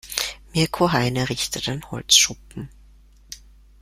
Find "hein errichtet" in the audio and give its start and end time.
0.91-1.69